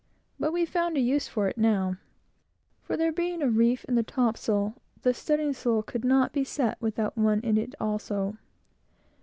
But 0.39 0.51
we 0.51 0.65
found 0.65 0.97
a 0.97 0.99
use 0.99 1.27
for 1.27 1.47
it 1.47 1.59
now; 1.59 1.97
for, 2.81 2.97
there 2.97 3.11
being 3.11 3.43
a 3.43 3.47
reef 3.51 3.85
in 3.85 3.93
the 3.93 4.01
topsail, 4.01 4.73
the 5.03 5.13
studding 5.13 5.53
sail 5.53 5.83
could 5.83 6.03
not 6.03 6.33
be 6.33 6.43
set 6.43 6.81
without 6.81 7.15
one 7.15 7.39
in 7.41 7.55
it 7.55 7.75
also. 7.79 8.35